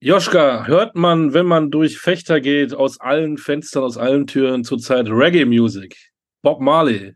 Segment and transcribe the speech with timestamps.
[0.00, 5.06] Joschka, hört man, wenn man durch Fechter geht, aus allen Fenstern, aus allen Türen zurzeit
[5.08, 5.96] Reggae-Music?
[6.42, 7.14] Bob Marley.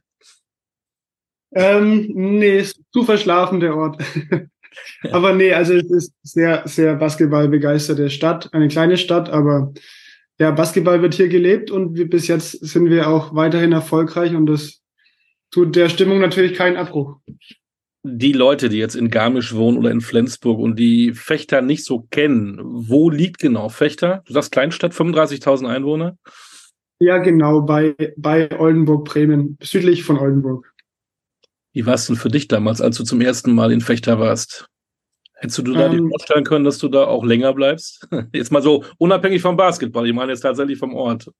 [1.52, 4.00] Ähm, nee, ist zu verschlafen der Ort.
[5.10, 9.72] aber nee, also es ist sehr, sehr basketballbegeisterte Stadt, eine kleine Stadt, aber
[10.38, 14.46] ja, Basketball wird hier gelebt und wir, bis jetzt sind wir auch weiterhin erfolgreich und
[14.46, 14.82] das
[15.50, 17.16] tut der Stimmung natürlich keinen Abbruch
[18.08, 22.06] die Leute, die jetzt in Garmisch wohnen oder in Flensburg und die Fechter nicht so
[22.10, 24.22] kennen, wo liegt genau Fechter?
[24.26, 26.16] Du sagst Kleinstadt, 35.000 Einwohner?
[26.98, 30.72] Ja, genau, bei, bei Oldenburg-Bremen, südlich von Oldenburg.
[31.72, 34.66] Wie war es denn für dich damals, als du zum ersten Mal in Fechter warst?
[35.34, 38.08] Hättest du da ähm, dir vorstellen können, dass du da auch länger bleibst?
[38.32, 41.30] Jetzt mal so unabhängig vom Basketball, ich meine jetzt tatsächlich vom Ort.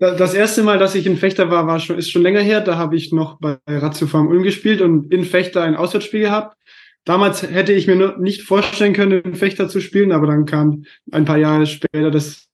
[0.00, 2.62] Das erste Mal, dass ich in Fechter war, war schon, ist schon länger her.
[2.62, 6.56] Da habe ich noch bei Ratio Farm Ulm gespielt und in Fechter ein Auswärtsspiel gehabt.
[7.04, 10.84] Damals hätte ich mir nur nicht vorstellen können, in Fechter zu spielen, aber dann kam
[11.12, 12.46] ein paar Jahre später das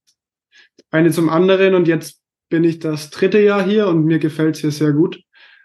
[0.90, 4.62] eine zum anderen und jetzt bin ich das dritte Jahr hier und mir gefällt es
[4.62, 5.20] hier sehr gut.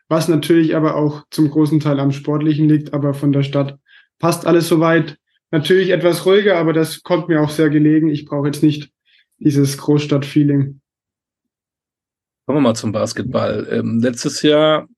[0.07, 3.79] Was natürlich aber auch zum großen Teil am Sportlichen liegt, aber von der Stadt
[4.19, 5.17] passt alles soweit.
[5.49, 8.09] Natürlich etwas ruhiger, aber das kommt mir auch sehr gelegen.
[8.09, 8.91] Ich brauche jetzt nicht
[9.39, 10.80] dieses Großstadt-Feeling.
[12.51, 13.65] Kommen wir mal zum Basketball.
[13.71, 14.89] Ähm, letztes Jahr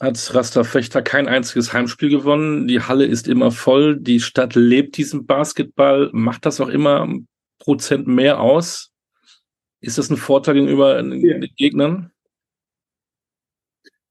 [0.00, 2.68] hat Rasta Fechter kein einziges Heimspiel gewonnen.
[2.68, 3.98] Die Halle ist immer voll.
[3.98, 6.10] Die Stadt lebt diesen Basketball.
[6.12, 7.12] Macht das auch immer
[7.58, 8.92] Prozent mehr aus?
[9.80, 11.02] Ist das ein Vorteil gegenüber ja.
[11.02, 12.12] den Gegnern?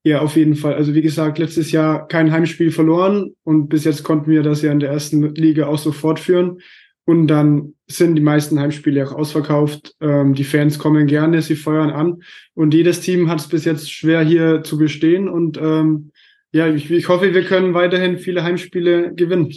[0.04, 0.74] Ja, auf jeden Fall.
[0.74, 4.72] Also wie gesagt, letztes Jahr kein Heimspiel verloren und bis jetzt konnten wir das ja
[4.72, 6.60] in der ersten Liga auch so fortführen.
[7.06, 9.94] Und dann sind die meisten Heimspiele auch ausverkauft.
[10.00, 12.22] Ähm, die Fans kommen gerne, sie feuern an.
[12.54, 15.28] Und jedes Team hat es bis jetzt schwer hier zu bestehen.
[15.28, 16.12] Und ähm,
[16.52, 19.52] ja, ich, ich hoffe, wir können weiterhin viele Heimspiele gewinnen.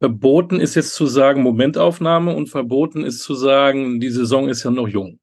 [0.00, 4.70] Verboten ist jetzt zu sagen Momentaufnahme und verboten ist zu sagen, die Saison ist ja
[4.70, 5.20] noch jung.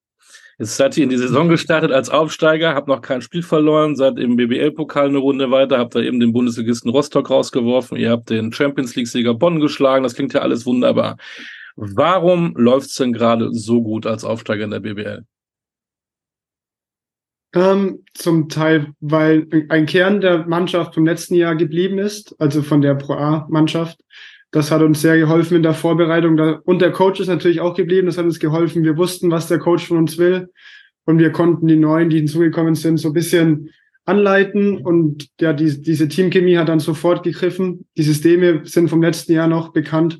[0.59, 4.19] Jetzt seid ihr in die Saison gestartet als Aufsteiger, habt noch kein Spiel verloren, seid
[4.19, 8.51] im BBL-Pokal eine Runde weiter, habt da eben den Bundesligisten Rostock rausgeworfen, ihr habt den
[8.51, 11.15] Champions League-Sieger Bonn geschlagen, das klingt ja alles wunderbar.
[11.77, 15.23] Warum läuft's denn gerade so gut als Aufsteiger in der BBL?
[17.55, 22.81] Ähm, zum Teil, weil ein Kern der Mannschaft vom letzten Jahr geblieben ist, also von
[22.81, 24.01] der Pro A-Mannschaft.
[24.51, 26.39] Das hat uns sehr geholfen in der Vorbereitung.
[26.63, 28.07] Und der Coach ist natürlich auch geblieben.
[28.07, 28.83] Das hat uns geholfen.
[28.83, 30.49] Wir wussten, was der Coach von uns will.
[31.05, 33.69] Und wir konnten die Neuen, die hinzugekommen sind, so ein bisschen
[34.05, 34.77] anleiten.
[34.77, 37.85] Und ja, die, diese Teamchemie hat dann sofort gegriffen.
[37.95, 40.19] Die Systeme sind vom letzten Jahr noch bekannt.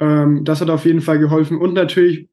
[0.00, 1.58] Ähm, das hat auf jeden Fall geholfen.
[1.58, 2.28] Und natürlich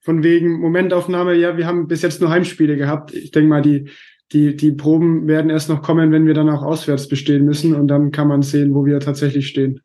[0.00, 1.34] von wegen Momentaufnahme.
[1.34, 3.12] Ja, wir haben bis jetzt nur Heimspiele gehabt.
[3.12, 3.90] Ich denke mal, die,
[4.32, 7.74] die, die Proben werden erst noch kommen, wenn wir dann auch auswärts bestehen müssen.
[7.74, 9.82] Und dann kann man sehen, wo wir tatsächlich stehen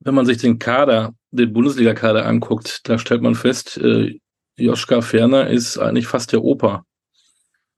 [0.00, 4.18] wenn man sich den Kader, den Bundesliga-Kader anguckt, da stellt man fest, äh,
[4.56, 6.84] Joschka Ferner ist eigentlich fast der Opa.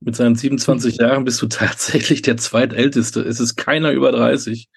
[0.00, 3.20] Mit seinen 27 Jahren bist du tatsächlich der zweitälteste.
[3.20, 4.68] Es ist keiner über 30.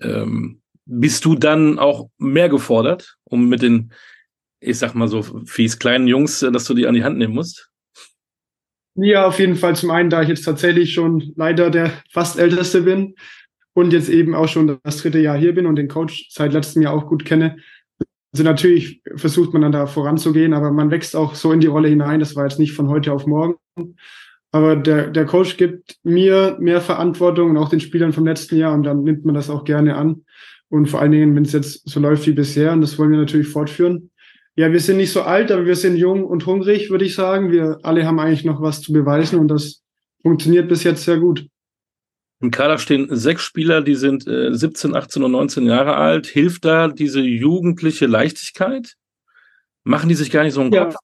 [0.00, 3.92] Ähm, bist du dann auch mehr gefordert, um mit den,
[4.60, 7.34] ich sag mal so fies kleinen Jungs, äh, dass du die an die Hand nehmen
[7.34, 7.70] musst?
[8.94, 9.76] Ja, auf jeden Fall.
[9.76, 13.14] Zum einen, da ich jetzt tatsächlich schon leider der fast älteste bin,
[13.78, 16.82] und jetzt eben auch schon das dritte Jahr hier bin und den Coach seit letztem
[16.82, 17.58] Jahr auch gut kenne.
[18.32, 21.88] Also natürlich versucht man dann da voranzugehen, aber man wächst auch so in die Rolle
[21.88, 22.18] hinein.
[22.18, 23.54] Das war jetzt nicht von heute auf morgen.
[24.50, 28.74] Aber der, der Coach gibt mir mehr Verantwortung und auch den Spielern vom letzten Jahr
[28.74, 30.24] und dann nimmt man das auch gerne an.
[30.68, 33.18] Und vor allen Dingen, wenn es jetzt so läuft wie bisher, und das wollen wir
[33.18, 34.10] natürlich fortführen.
[34.56, 37.52] Ja, wir sind nicht so alt, aber wir sind jung und hungrig, würde ich sagen.
[37.52, 39.84] Wir alle haben eigentlich noch was zu beweisen und das
[40.22, 41.46] funktioniert bis jetzt sehr gut.
[42.40, 46.26] Im Kader stehen sechs Spieler, die sind äh, 17, 18 und 19 Jahre alt.
[46.26, 48.94] Hilft da diese jugendliche Leichtigkeit?
[49.82, 50.84] Machen die sich gar nicht so einen ja.
[50.84, 50.96] Kopf?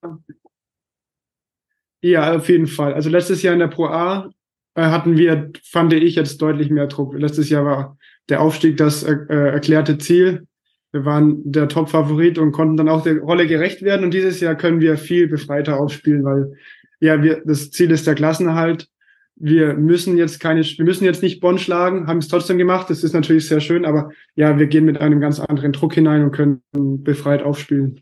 [2.02, 2.94] Ja, auf jeden Fall.
[2.94, 4.30] Also letztes Jahr in der Pro A
[4.74, 7.18] äh, hatten wir, fand ich, jetzt deutlich mehr Druck.
[7.18, 10.46] Letztes Jahr war der Aufstieg das äh, erklärte Ziel.
[10.92, 14.04] Wir waren der Top-Favorit und konnten dann auch der Rolle gerecht werden.
[14.04, 16.52] Und dieses Jahr können wir viel befreiter aufspielen, weil
[17.00, 18.88] ja, wir, das Ziel ist der Klassenerhalt
[19.36, 22.88] wir müssen jetzt keine, wir müssen jetzt nicht Bonn schlagen, haben es trotzdem gemacht.
[22.88, 26.22] Das ist natürlich sehr schön, aber ja, wir gehen mit einem ganz anderen Druck hinein
[26.22, 28.00] und können befreit aufspielen.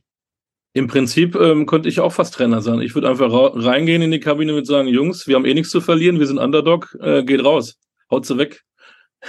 [0.74, 2.80] Im Prinzip ähm, könnte ich auch fast Trainer sein.
[2.80, 5.80] Ich würde einfach reingehen in die Kabine und sagen, Jungs, wir haben eh nichts zu
[5.80, 7.78] verlieren, wir sind Underdog, äh, geht raus,
[8.10, 8.62] haut sie weg.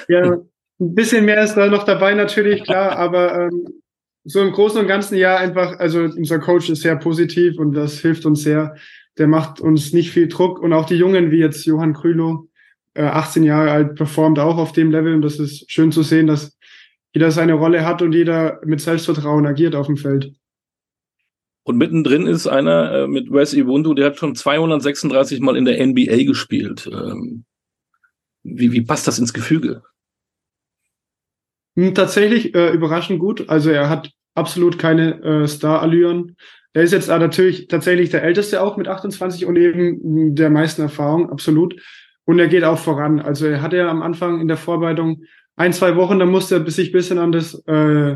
[0.07, 0.37] Ja,
[0.79, 3.65] ein bisschen mehr ist da noch dabei natürlich, klar, aber ähm,
[4.23, 7.99] so im Großen und Ganzen ja einfach, also unser Coach ist sehr positiv und das
[7.99, 8.75] hilft uns sehr,
[9.17, 10.59] der macht uns nicht viel Druck.
[10.59, 12.49] Und auch die Jungen, wie jetzt Johann Krülow,
[12.93, 15.13] äh, 18 Jahre alt, performt auch auf dem Level.
[15.13, 16.57] Und das ist schön zu sehen, dass
[17.13, 20.33] jeder seine Rolle hat und jeder mit Selbstvertrauen agiert auf dem Feld.
[21.63, 25.85] Und mittendrin ist einer äh, mit Wes Iwundu, der hat schon 236 Mal in der
[25.85, 26.89] NBA gespielt.
[26.91, 27.45] Ähm,
[28.43, 29.83] wie, wie passt das ins Gefüge?
[31.75, 33.49] Hm, tatsächlich äh, überraschend gut.
[33.49, 36.35] Also er hat absolut keine äh, Star-Allüren.
[36.73, 40.81] Er ist jetzt äh, natürlich tatsächlich der Älteste auch mit 28 und eben der meisten
[40.81, 41.79] Erfahrung, absolut.
[42.25, 43.19] Und er geht auch voran.
[43.19, 45.23] Also er hatte ja am Anfang in der Vorbereitung
[45.55, 48.15] ein, zwei Wochen, da musste er sich ein bisschen an das äh,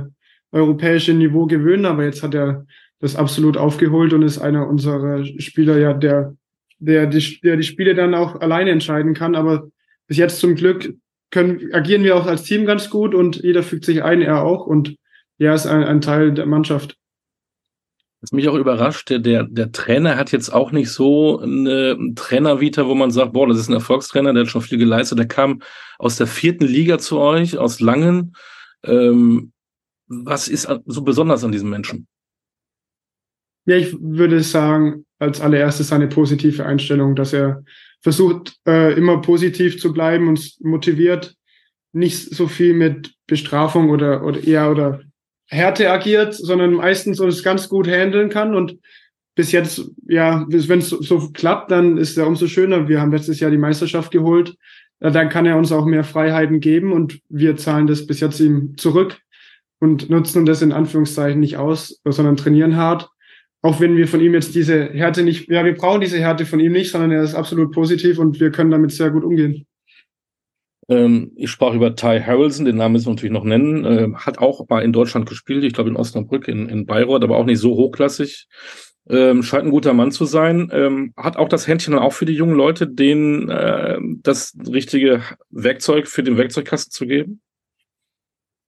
[0.52, 2.66] europäische Niveau gewöhnen, aber jetzt hat er
[3.00, 6.36] das absolut aufgeholt und ist einer unserer Spieler, ja, der,
[6.80, 9.36] der, die, der die Spiele dann auch alleine entscheiden kann.
[9.36, 9.68] Aber
[10.08, 10.96] bis jetzt zum Glück
[11.30, 14.66] können, agieren wir auch als Team ganz gut und jeder fügt sich ein, er auch.
[14.66, 14.96] Und
[15.38, 16.98] er ist ein, ein Teil der Mannschaft.
[18.22, 22.88] Was mich auch überrascht, der, der, der Trainer hat jetzt auch nicht so eine Trainervita,
[22.88, 25.20] wo man sagt, boah, das ist ein Erfolgstrainer, der hat schon viel geleistet.
[25.20, 25.62] Der kam
[26.00, 28.36] aus der vierten Liga zu euch, aus Langen.
[28.84, 29.52] Ähm,
[30.08, 32.08] was ist so besonders an diesem Menschen?
[33.66, 37.64] Ja, ich würde sagen, als allererstes seine positive Einstellung, dass er
[38.02, 41.36] versucht, äh, immer positiv zu bleiben und motiviert,
[41.92, 45.02] nicht so viel mit Bestrafung oder, oder eher oder
[45.48, 48.78] Härte agiert, sondern meistens uns ganz gut handeln kann und
[49.36, 52.88] bis jetzt, ja, wenn es so, klappt, dann ist er umso schöner.
[52.88, 54.56] Wir haben letztes Jahr die Meisterschaft geholt.
[55.00, 58.76] Dann kann er uns auch mehr Freiheiten geben und wir zahlen das bis jetzt ihm
[58.78, 59.20] zurück
[59.80, 63.10] und nutzen das in Anführungszeichen nicht aus, sondern trainieren hart
[63.62, 66.60] auch wenn wir von ihm jetzt diese Härte nicht, ja, wir brauchen diese Härte von
[66.60, 69.66] ihm nicht, sondern er ist absolut positiv und wir können damit sehr gut umgehen.
[70.90, 74.38] Ähm, ich sprach über Ty Harrelson, den Namen müssen wir natürlich noch nennen, äh, hat
[74.38, 77.60] auch mal in Deutschland gespielt, ich glaube in Osnabrück, in, in Bayreuth, aber auch nicht
[77.60, 78.48] so hochklassig.
[79.10, 80.70] Ähm, scheint ein guter Mann zu sein.
[80.74, 85.22] Ähm, hat auch das Händchen dann auch für die jungen Leute, denen äh, das richtige
[85.50, 87.42] Werkzeug für den Werkzeugkasten zu geben?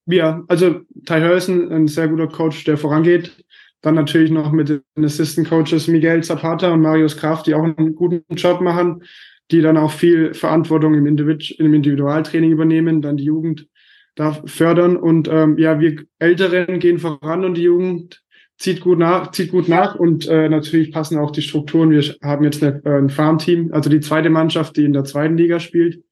[0.05, 3.43] Ja, also Ty Harrelson, ein sehr guter Coach, der vorangeht
[3.81, 7.95] dann natürlich noch mit den Assistant Coaches Miguel Zapata und Marius Kraft, die auch einen
[7.95, 9.03] guten Job machen,
[9.51, 13.67] die dann auch viel Verantwortung im, Individu im Individualtraining übernehmen, dann die Jugend
[14.15, 14.97] da fördern.
[14.97, 18.21] Und ähm, ja, wir Älteren gehen voran und die Jugend
[18.57, 21.91] zieht gut nach, zieht gut nach und äh, natürlich passen auch die Strukturen.
[21.91, 25.37] Wir haben jetzt eine, äh, ein Farmteam, also die zweite Mannschaft, die in der zweiten
[25.37, 26.03] Liga spielt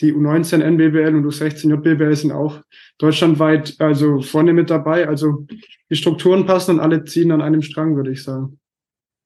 [0.00, 2.60] die U19 NBBL und U16 JBBL sind auch
[2.98, 5.08] deutschlandweit also vorne mit dabei.
[5.08, 5.46] Also
[5.90, 8.58] die Strukturen passen und alle ziehen an einem Strang, würde ich sagen.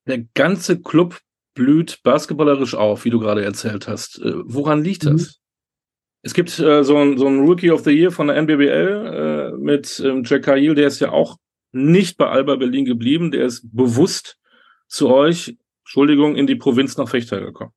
[0.06, 1.19] Der ganze Club
[1.55, 4.20] blüht basketballerisch auf, wie du gerade erzählt hast.
[4.20, 5.23] Äh, woran liegt das?
[5.23, 5.29] Mhm.
[6.23, 9.58] Es gibt äh, so ein so ein Rookie of the Year von der NBBL äh,
[9.58, 11.38] mit ähm, Jack Cahill, der ist ja auch
[11.73, 14.38] nicht bei Alba Berlin geblieben, der ist bewusst
[14.88, 17.73] zu euch, Entschuldigung, in die Provinz nach Fechter gekommen.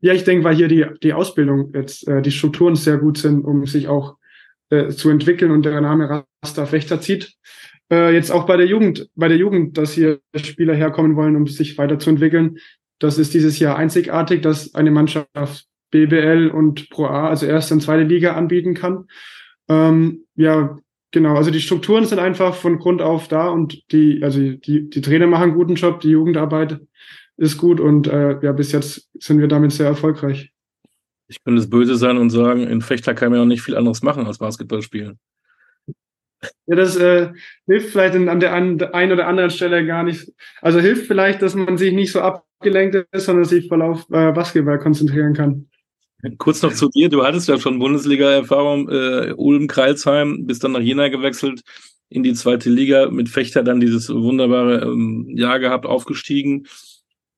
[0.00, 3.44] Ja, ich denke, weil hier die, die Ausbildung jetzt, äh, die Strukturen sehr gut sind,
[3.44, 4.16] um sich auch
[4.68, 7.34] äh, zu entwickeln und der Name Rasta Fechter zieht.
[7.90, 11.46] Äh, jetzt auch bei der Jugend, bei der Jugend, dass hier Spieler herkommen wollen, um
[11.46, 12.58] sich weiterzuentwickeln.
[12.98, 17.80] Das ist dieses Jahr einzigartig, dass eine Mannschaft BBL und Pro A, also erste und
[17.80, 19.06] zweite Liga anbieten kann.
[19.68, 20.76] Ähm, ja,
[21.10, 21.36] genau.
[21.36, 25.26] Also die Strukturen sind einfach von Grund auf da und die, also die, die Trainer
[25.26, 26.80] machen einen guten Job, die Jugendarbeit
[27.36, 30.52] ist gut und äh, ja, bis jetzt sind wir damit sehr erfolgreich.
[31.26, 33.76] Ich könnte es böse sein und sagen, in Fechter kann man ja noch nicht viel
[33.76, 35.18] anderes machen als Basketball spielen.
[36.66, 37.30] Ja, das äh,
[37.66, 40.32] hilft vielleicht an der einen oder anderen Stelle gar nicht.
[40.62, 44.32] Also hilft vielleicht, dass man sich nicht so abgelenkt ist, sondern sich voll auf äh,
[44.32, 45.68] Basketball konzentrieren kann.
[46.38, 50.80] Kurz noch zu dir, du hattest ja schon Bundesliga-Erfahrung, äh, Ulm, Kreilsheim, bist dann nach
[50.80, 51.62] Jena gewechselt
[52.08, 56.66] in die zweite Liga, mit Fechter dann dieses wunderbare ähm, Jahr gehabt, aufgestiegen.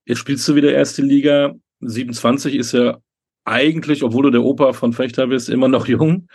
[0.05, 1.55] Jetzt spielst du wieder erste Liga.
[1.81, 2.99] 27 ist ja
[3.45, 6.29] eigentlich, obwohl du der Opa von Fechter bist, immer noch jung.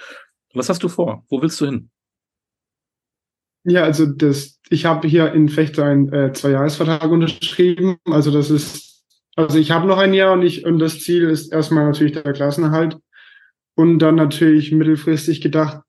[0.54, 1.24] Was hast du vor?
[1.30, 1.90] Wo willst du hin?
[3.64, 7.98] Ja, also das, ich habe hier in Fechter einen äh, Zwei-Jahres-Vertrag unterschrieben.
[8.06, 9.04] Also das ist,
[9.36, 12.34] also ich habe noch ein Jahr und ich und das Ziel ist erstmal natürlich der
[12.34, 12.98] Klassenerhalt
[13.76, 15.82] und dann natürlich mittelfristig gedacht,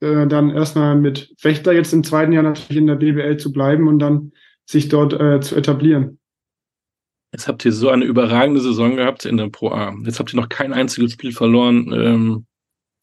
[0.00, 3.88] äh, dann erstmal mit Fechter jetzt im zweiten Jahr natürlich in der BBL zu bleiben
[3.88, 4.32] und dann
[4.64, 6.18] sich dort äh, zu etablieren.
[7.32, 9.94] Jetzt habt ihr so eine überragende Saison gehabt in der Pro A.
[10.04, 12.46] Jetzt habt ihr noch kein einziges Spiel verloren ähm,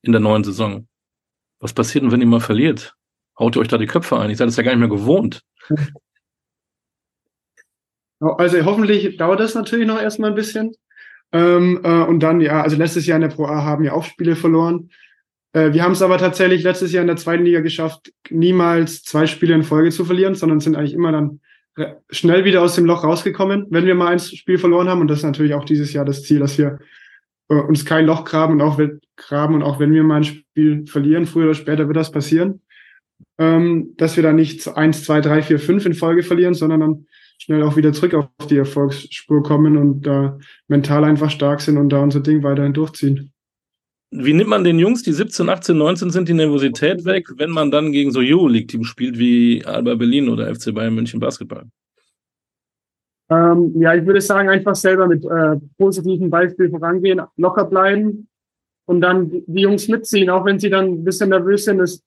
[0.01, 0.87] in der neuen Saison.
[1.59, 2.95] Was passiert denn, wenn ihr mal verliert?
[3.39, 4.29] Haut ihr euch da die Köpfe ein?
[4.29, 5.41] Ich seid das ja gar nicht mehr gewohnt.
[8.21, 10.75] Also hoffentlich dauert das natürlich noch erstmal ein bisschen.
[11.31, 14.03] Ähm, äh, und dann, ja, also letztes Jahr in der Pro A haben wir auch
[14.03, 14.89] Spiele verloren.
[15.53, 19.25] Äh, wir haben es aber tatsächlich letztes Jahr in der zweiten Liga geschafft, niemals zwei
[19.25, 21.39] Spiele in Folge zu verlieren, sondern sind eigentlich immer dann
[22.09, 25.01] schnell wieder aus dem Loch rausgekommen, wenn wir mal ein Spiel verloren haben.
[25.01, 26.79] Und das ist natürlich auch dieses Jahr das Ziel, dass wir
[27.49, 28.79] äh, uns kein Loch graben und auch
[29.15, 32.61] graben und auch wenn wir mal ein Spiel verlieren, früher oder später wird das passieren,
[33.39, 37.05] ähm, dass wir da nicht eins, zwei, drei, vier, fünf in Folge verlieren, sondern dann
[37.39, 41.89] schnell auch wieder zurück auf die Erfolgsspur kommen und da mental einfach stark sind und
[41.89, 43.31] da unser Ding weiterhin durchziehen.
[44.11, 47.71] Wie nimmt man den Jungs, die 17, 18, 19 sind, die Nervosität weg, wenn man
[47.71, 51.65] dann gegen so Euroleague-Teams spielt wie Alba Berlin oder FC Bayern München Basketball?
[53.29, 58.27] Ähm, ja, ich würde sagen, einfach selber mit äh, positiven Beispielen vorangehen, locker bleiben
[58.85, 61.77] und dann die Jungs mitziehen, auch wenn sie dann ein bisschen nervös sind.
[61.77, 62.03] Das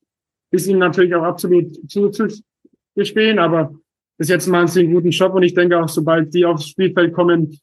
[0.52, 3.74] ist ihnen natürlich auch absolut zuzugestehen, aber
[4.18, 7.12] bis jetzt machen sie einen guten Job und ich denke auch, sobald die aufs Spielfeld
[7.12, 7.58] kommen,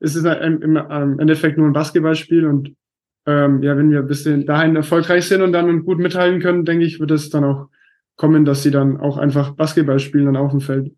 [0.00, 0.76] ist es im,
[1.18, 2.74] Endeffekt nur ein Basketballspiel und
[3.24, 6.84] ähm, ja, wenn wir ein bisschen dahin erfolgreich sind und dann gut mithalten können, denke
[6.84, 7.68] ich, wird es dann auch
[8.16, 10.92] kommen, dass sie dann auch einfach Basketball spielen dann auf dem Feld.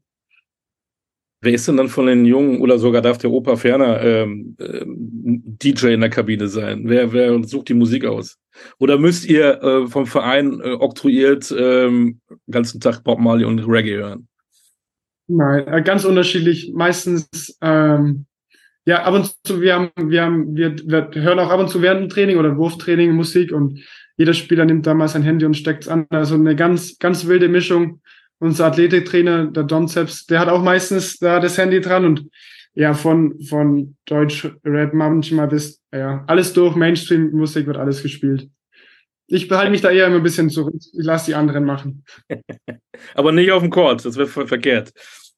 [1.42, 5.42] Wer ist denn dann von den Jungen oder sogar darf der Opa Ferner ähm, ähm,
[5.62, 6.84] DJ in der Kabine sein?
[6.86, 8.38] Wer, wer sucht die Musik aus?
[8.78, 12.20] Oder müsst ihr äh, vom Verein äh, oktroyiert ähm,
[12.50, 14.28] ganzen Tag Bob Marley und Reggae hören?
[15.26, 16.72] Nein, äh, ganz unterschiedlich.
[16.74, 18.26] Meistens ähm,
[18.86, 21.80] ja, ab und zu, wir haben, wir haben, wir, wir hören auch ab und zu
[21.80, 23.80] während dem Training oder Wurftraining Musik und
[24.16, 26.06] jeder Spieler nimmt da mal sein Handy und steckt es an.
[26.10, 28.00] Also eine ganz, ganz wilde Mischung.
[28.38, 32.26] Unser Athletiktrainer, der Don Zeps, der hat auch meistens da das Handy dran und
[32.74, 38.48] ja, von, von Deutsch Rap manchmal bis, ja, alles durch, Mainstream-Musik wird alles gespielt.
[39.26, 40.74] Ich behalte mich da eher immer ein bisschen zurück.
[40.76, 42.04] Ich lasse die anderen machen.
[43.14, 44.92] Aber nicht auf dem Court, das wäre voll verkehrt.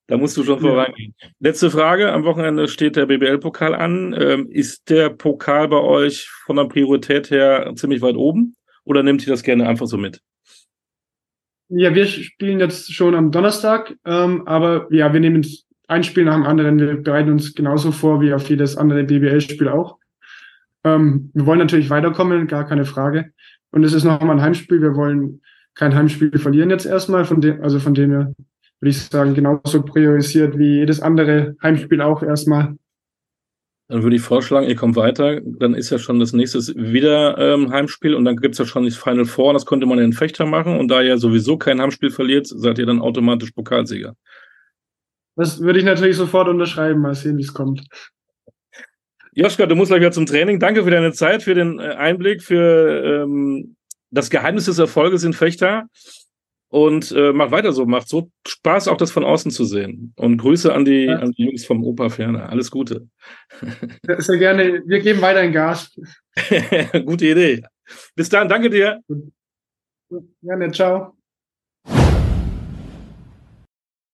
[0.09, 0.71] Da musst du schon ja.
[0.71, 1.15] vorangehen.
[1.41, 2.13] Letzte Frage.
[2.13, 4.15] Am Wochenende steht der BBL-Pokal an.
[4.19, 8.57] Ähm, ist der Pokal bei euch von der Priorität her ziemlich weit oben?
[8.85, 10.21] Oder nehmt ihr das gerne einfach so mit?
[11.69, 15.45] Ja, wir spielen jetzt schon am Donnerstag, ähm, aber ja, wir nehmen
[15.89, 16.79] ein Spiel nach dem anderen.
[16.79, 19.99] Wir bereiten uns genauso vor wie auf jedes andere BBL-Spiel auch.
[20.85, 23.33] Ähm, wir wollen natürlich weiterkommen, gar keine Frage.
[23.71, 24.81] Und es ist nochmal ein Heimspiel.
[24.81, 25.43] Wir wollen
[25.75, 28.35] kein Heimspiel verlieren jetzt erstmal, von dem, also von dem wir
[28.81, 32.77] würde ich sagen, genauso priorisiert wie jedes andere Heimspiel auch erstmal.
[33.89, 37.71] Dann würde ich vorschlagen, ihr kommt weiter, dann ist ja schon das nächste wieder ähm,
[37.71, 40.45] Heimspiel und dann gibt es ja schon das Final Four, das konnte man in Fechter
[40.45, 44.17] machen und da ihr sowieso kein Heimspiel verliert, seid ihr dann automatisch Pokalsieger.
[45.37, 47.87] Das würde ich natürlich sofort unterschreiben, mal sehen, wie es kommt.
[49.33, 50.59] Joschka, du musst gleich wieder zum Training.
[50.59, 53.77] Danke für deine Zeit, für den äh, Einblick, für ähm,
[54.11, 55.89] das Geheimnis des Erfolges in Fechter
[56.69, 60.15] und äh, macht weiter so, macht so Spaß, auch das von außen zu sehen.
[60.17, 61.19] Und Grüße an die, ja.
[61.19, 62.49] an die Jungs vom Opa Ferner.
[62.49, 63.09] Alles Gute.
[64.19, 64.83] Sehr gerne.
[64.87, 65.95] Wir geben weiter ein Gas.
[67.05, 67.63] Gute Idee.
[68.15, 69.01] Bis dann, danke dir.
[70.43, 71.16] Gerne, ciao.